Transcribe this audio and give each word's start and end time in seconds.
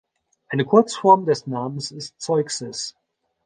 Eine 0.49 0.65
Kurzform 0.65 1.25
des 1.27 1.45
Namens 1.45 1.91
ist 1.91 2.19
"Zeuxis". 2.19 2.95